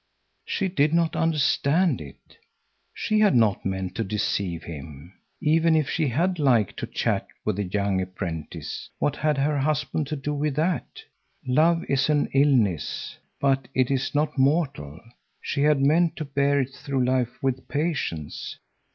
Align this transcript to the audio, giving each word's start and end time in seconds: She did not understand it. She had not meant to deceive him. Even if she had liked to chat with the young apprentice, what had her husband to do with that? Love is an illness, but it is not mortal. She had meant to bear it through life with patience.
She 0.45 0.67
did 0.67 0.95
not 0.95 1.15
understand 1.15 2.01
it. 2.01 2.35
She 2.91 3.19
had 3.19 3.35
not 3.35 3.63
meant 3.63 3.93
to 3.93 4.03
deceive 4.03 4.63
him. 4.63 5.13
Even 5.39 5.75
if 5.75 5.87
she 5.91 6.07
had 6.07 6.39
liked 6.39 6.77
to 6.79 6.87
chat 6.87 7.27
with 7.45 7.57
the 7.57 7.65
young 7.65 8.01
apprentice, 8.01 8.89
what 8.97 9.17
had 9.17 9.37
her 9.37 9.59
husband 9.59 10.07
to 10.07 10.15
do 10.15 10.33
with 10.33 10.55
that? 10.55 11.03
Love 11.45 11.83
is 11.87 12.09
an 12.09 12.29
illness, 12.33 13.15
but 13.39 13.67
it 13.75 13.91
is 13.91 14.15
not 14.15 14.39
mortal. 14.39 14.99
She 15.39 15.61
had 15.61 15.79
meant 15.81 16.15
to 16.15 16.25
bear 16.25 16.59
it 16.61 16.71
through 16.73 17.05
life 17.05 17.43
with 17.43 17.67
patience. 17.67 18.57